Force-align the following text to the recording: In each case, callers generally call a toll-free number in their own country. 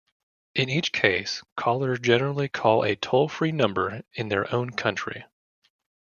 In 0.55 0.67
each 0.67 0.91
case, 0.93 1.43
callers 1.55 1.99
generally 1.99 2.49
call 2.49 2.81
a 2.83 2.95
toll-free 2.95 3.51
number 3.51 4.01
in 4.15 4.29
their 4.29 4.51
own 4.51 4.71
country. 4.71 5.25